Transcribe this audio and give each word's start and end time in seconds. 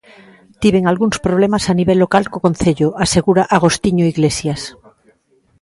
"Tiven 0.61 0.83
algúns 0.91 1.17
problemas 1.25 1.63
a 1.65 1.73
nivel 1.79 1.97
local 2.03 2.23
co 2.31 2.37
concello", 2.47 2.87
asegura 3.05 3.47
Agostiño 3.55 4.09
Iglesias. 4.13 4.61